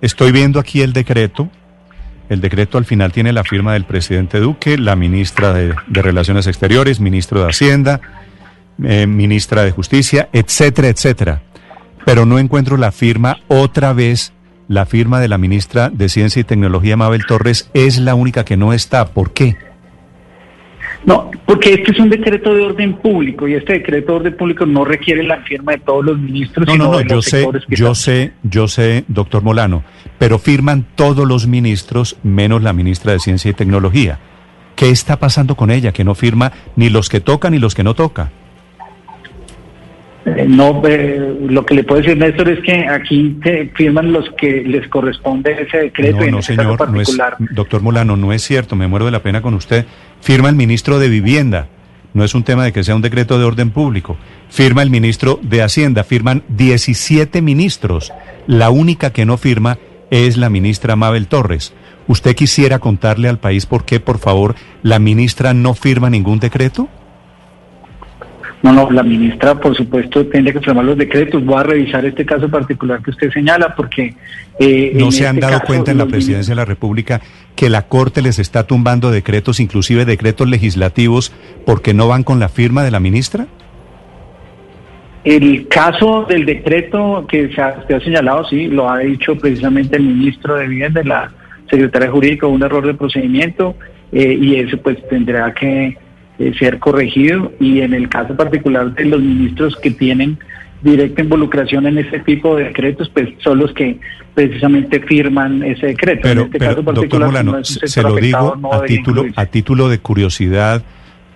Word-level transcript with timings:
Estoy 0.00 0.32
viendo 0.32 0.58
aquí 0.60 0.80
el 0.82 0.92
decreto. 0.92 1.50
El 2.28 2.40
decreto 2.40 2.78
al 2.78 2.84
final 2.84 3.12
tiene 3.12 3.32
la 3.32 3.44
firma 3.44 3.72
del 3.72 3.84
presidente 3.84 4.38
Duque, 4.38 4.78
la 4.78 4.96
ministra 4.96 5.52
de, 5.52 5.74
Relaciones 5.88 6.46
Exteriores, 6.46 7.00
ministro 7.00 7.42
de 7.42 7.50
Hacienda, 7.50 8.00
eh, 8.82 9.06
ministra 9.06 9.62
de 9.62 9.72
Justicia, 9.72 10.28
etcétera, 10.32 10.88
etcétera. 10.88 11.42
Pero 12.06 12.24
no 12.24 12.38
encuentro 12.38 12.76
la 12.76 12.92
firma 12.92 13.38
otra 13.48 13.92
vez. 13.92 14.32
La 14.68 14.86
firma 14.86 15.18
de 15.18 15.26
la 15.26 15.36
ministra 15.36 15.90
de 15.90 16.08
Ciencia 16.08 16.38
y 16.38 16.44
Tecnología, 16.44 16.96
Mabel 16.96 17.26
Torres, 17.26 17.68
es 17.74 17.98
la 17.98 18.14
única 18.14 18.44
que 18.44 18.56
no 18.56 18.72
está. 18.72 19.06
¿Por 19.06 19.32
qué? 19.32 19.56
No, 21.04 21.30
porque 21.46 21.74
este 21.74 21.92
es 21.92 21.98
un 21.98 22.10
decreto 22.10 22.54
de 22.54 22.62
orden 22.62 22.94
público 22.94 23.48
y 23.48 23.54
este 23.54 23.74
decreto 23.74 24.12
de 24.12 24.18
orden 24.18 24.36
público 24.36 24.66
no 24.66 24.84
requiere 24.84 25.22
la 25.22 25.38
firma 25.42 25.72
de 25.72 25.78
todos 25.78 26.04
los 26.04 26.18
ministros. 26.18 26.66
No, 26.66 26.76
no, 26.76 26.92
no, 26.92 27.00
yo 27.00 27.22
sé, 27.22 27.48
yo 27.68 27.94
sé, 27.94 28.32
yo 28.42 28.68
sé, 28.68 29.04
doctor 29.08 29.42
Molano, 29.42 29.82
pero 30.18 30.38
firman 30.38 30.86
todos 30.94 31.26
los 31.26 31.46
ministros 31.46 32.16
menos 32.22 32.62
la 32.62 32.72
ministra 32.72 33.12
de 33.12 33.18
Ciencia 33.18 33.50
y 33.50 33.54
Tecnología. 33.54 34.18
¿Qué 34.76 34.90
está 34.90 35.18
pasando 35.18 35.56
con 35.56 35.70
ella? 35.70 35.92
Que 35.92 36.04
no 36.04 36.14
firma 36.14 36.52
ni 36.76 36.90
los 36.90 37.08
que 37.08 37.20
toca 37.20 37.50
ni 37.50 37.58
los 37.58 37.74
que 37.74 37.84
no 37.84 37.94
toca. 37.94 38.30
Eh, 40.26 40.44
no, 40.46 40.82
eh, 40.86 41.34
lo 41.48 41.64
que 41.64 41.74
le 41.74 41.84
puedo 41.84 42.02
decir, 42.02 42.16
Néstor, 42.16 42.50
es 42.50 42.60
que 42.60 42.86
aquí 42.86 43.38
firman 43.74 44.12
los 44.12 44.28
que 44.38 44.62
les 44.62 44.86
corresponde 44.88 45.52
ese 45.62 45.78
decreto. 45.78 46.20
No, 46.20 46.30
no, 46.32 46.38
este 46.40 46.56
señor, 46.56 46.76
particular. 46.76 47.36
doctor 47.52 47.80
Molano, 47.80 48.16
no 48.16 48.32
es 48.32 48.42
cierto, 48.42 48.76
me 48.76 48.86
muero 48.86 49.06
de 49.06 49.12
la 49.12 49.22
pena 49.22 49.40
con 49.40 49.54
usted. 49.54 49.86
Firma 50.20 50.50
el 50.50 50.56
ministro 50.56 50.98
de 50.98 51.08
Vivienda, 51.08 51.68
no 52.12 52.24
es 52.24 52.34
un 52.34 52.42
tema 52.42 52.64
de 52.64 52.72
que 52.72 52.84
sea 52.84 52.96
un 52.96 53.02
decreto 53.02 53.38
de 53.38 53.44
orden 53.44 53.70
público. 53.70 54.16
Firma 54.50 54.82
el 54.82 54.90
ministro 54.90 55.38
de 55.42 55.62
Hacienda, 55.62 56.04
firman 56.04 56.42
17 56.48 57.40
ministros. 57.40 58.12
La 58.46 58.70
única 58.70 59.12
que 59.12 59.24
no 59.24 59.38
firma 59.38 59.78
es 60.10 60.36
la 60.36 60.50
ministra 60.50 60.96
Mabel 60.96 61.28
Torres. 61.28 61.72
¿Usted 62.08 62.34
quisiera 62.34 62.80
contarle 62.80 63.28
al 63.28 63.38
país 63.38 63.66
por 63.66 63.84
qué, 63.84 64.00
por 64.00 64.18
favor, 64.18 64.56
la 64.82 64.98
ministra 64.98 65.54
no 65.54 65.74
firma 65.74 66.10
ningún 66.10 66.40
decreto? 66.40 66.88
No, 68.62 68.72
no, 68.74 68.90
la 68.90 69.02
ministra, 69.02 69.58
por 69.58 69.74
supuesto, 69.74 70.26
tiene 70.26 70.52
que 70.52 70.60
firmar 70.60 70.84
los 70.84 70.98
decretos. 70.98 71.42
Voy 71.44 71.58
a 71.58 71.62
revisar 71.62 72.04
este 72.04 72.26
caso 72.26 72.48
particular 72.50 73.02
que 73.02 73.10
usted 73.10 73.30
señala, 73.32 73.74
porque... 73.74 74.14
Eh, 74.58 74.92
¿No 74.94 75.10
se 75.10 75.26
han 75.26 75.36
este 75.36 75.50
dado 75.50 75.62
cuenta 75.66 75.90
en 75.90 75.98
la 75.98 76.06
presidencia 76.06 76.52
de 76.52 76.56
la 76.56 76.66
República 76.66 77.22
que 77.56 77.70
la 77.70 77.88
Corte 77.88 78.20
les 78.20 78.38
está 78.38 78.66
tumbando 78.66 79.10
decretos, 79.10 79.60
inclusive 79.60 80.04
decretos 80.04 80.46
legislativos, 80.46 81.32
porque 81.64 81.94
no 81.94 82.06
van 82.06 82.22
con 82.22 82.38
la 82.38 82.50
firma 82.50 82.84
de 82.84 82.90
la 82.90 83.00
ministra? 83.00 83.46
El 85.24 85.66
caso 85.68 86.26
del 86.28 86.44
decreto 86.44 87.26
que 87.28 87.50
se 87.54 87.62
ha, 87.62 88.00
señalado, 88.02 88.44
sí, 88.44 88.68
lo 88.68 88.90
ha 88.90 88.98
dicho 88.98 89.36
precisamente 89.36 89.96
el 89.96 90.02
ministro 90.02 90.56
de 90.56 90.66
Vivienda, 90.66 91.02
la 91.02 91.32
secretaria 91.70 92.10
jurídica, 92.10 92.46
un 92.46 92.62
error 92.62 92.86
de 92.86 92.94
procedimiento, 92.94 93.74
eh, 94.12 94.36
y 94.38 94.56
eso 94.56 94.76
pues 94.78 94.96
tendrá 95.08 95.54
que 95.54 95.96
eh, 96.40 96.54
ser 96.58 96.78
corregido 96.78 97.52
y 97.60 97.82
en 97.82 97.92
el 97.92 98.08
caso 98.08 98.34
particular 98.34 98.94
de 98.94 99.04
los 99.04 99.20
ministros 99.20 99.76
que 99.76 99.90
tienen 99.90 100.38
directa 100.80 101.20
involucración 101.20 101.86
en 101.86 101.98
este 101.98 102.20
tipo 102.20 102.56
de 102.56 102.64
decretos, 102.64 103.10
pues 103.10 103.28
son 103.40 103.58
los 103.58 103.74
que 103.74 104.00
precisamente 104.34 105.00
firman 105.00 105.62
ese 105.62 105.88
decreto. 105.88 106.22
Pero, 106.22 106.40
en 106.40 106.46
este 106.46 106.58
caso 106.58 106.82
particular, 106.82 107.44
doctor 107.44 107.66
se 107.66 108.02
lo 108.02 108.16
digo 108.16 108.58
a 108.72 108.84
título, 108.84 109.26
a 109.36 109.44
título 109.44 109.88
de 109.90 109.98
curiosidad 109.98 110.82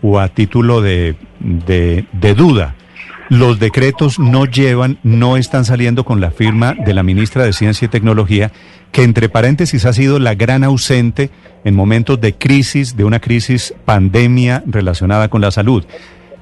o 0.00 0.18
a 0.18 0.28
título 0.28 0.80
de, 0.80 1.16
de, 1.38 2.06
de 2.12 2.34
duda. 2.34 2.74
Los 3.30 3.58
decretos 3.58 4.18
no 4.18 4.44
llevan, 4.44 4.98
no 5.02 5.36
están 5.36 5.64
saliendo 5.64 6.04
con 6.04 6.20
la 6.20 6.30
firma 6.30 6.74
de 6.74 6.92
la 6.92 7.02
ministra 7.02 7.44
de 7.44 7.52
Ciencia 7.52 7.86
y 7.86 7.88
Tecnología, 7.88 8.52
que 8.92 9.02
entre 9.02 9.28
paréntesis 9.28 9.86
ha 9.86 9.92
sido 9.92 10.18
la 10.18 10.34
gran 10.34 10.62
ausente 10.62 11.30
en 11.64 11.74
momentos 11.74 12.20
de 12.20 12.34
crisis, 12.34 12.96
de 12.96 13.04
una 13.04 13.20
crisis 13.20 13.74
pandemia 13.84 14.62
relacionada 14.66 15.28
con 15.28 15.40
la 15.40 15.50
salud. 15.50 15.84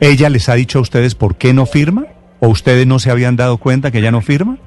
¿Ella 0.00 0.28
les 0.28 0.48
ha 0.48 0.54
dicho 0.54 0.78
a 0.78 0.82
ustedes 0.82 1.14
por 1.14 1.36
qué 1.36 1.54
no 1.54 1.66
firma? 1.66 2.06
¿O 2.40 2.48
ustedes 2.48 2.86
no 2.86 2.98
se 2.98 3.10
habían 3.10 3.36
dado 3.36 3.58
cuenta 3.58 3.92
que 3.92 3.98
ella 3.98 4.10
no 4.10 4.20
firma? 4.20 4.58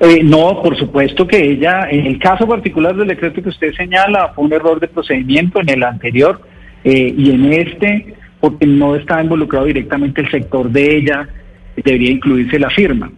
Eh, 0.00 0.22
no, 0.22 0.60
por 0.62 0.76
supuesto 0.76 1.26
que 1.26 1.52
ella, 1.52 1.88
en 1.90 2.06
el 2.06 2.18
caso 2.18 2.46
particular 2.46 2.94
del 2.94 3.08
decreto 3.08 3.42
que 3.42 3.48
usted 3.48 3.72
señala, 3.72 4.32
fue 4.34 4.44
un 4.44 4.52
error 4.52 4.78
de 4.78 4.88
procedimiento 4.88 5.58
en 5.62 5.70
el 5.70 5.82
anterior 5.82 6.42
eh, 6.84 7.14
y 7.16 7.30
en 7.30 7.52
este, 7.54 8.14
porque 8.40 8.66
no 8.66 8.96
estaba 8.96 9.22
involucrado 9.22 9.66
directamente 9.66 10.20
el 10.20 10.30
sector 10.30 10.70
de 10.70 10.96
ella, 10.96 11.28
debería 11.76 12.10
incluirse 12.10 12.58
la 12.58 12.70
firma. 12.70 13.10